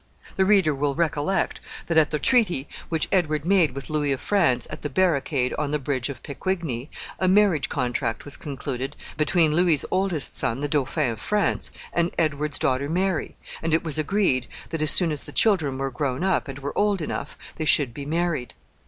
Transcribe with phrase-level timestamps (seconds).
[0.35, 4.65] The reader will recollect that, at the treaty which Edward made with Louis of France
[4.71, 6.89] at the barricade on the bridge of Picquigny,
[7.19, 12.57] a marriage contract was concluded between Louis's oldest son, the Dauphin of France, and Edward's
[12.57, 16.47] daughter Mary, and it was agreed that, as soon as the children were grown up,
[16.47, 18.55] and were old enough, they should be married.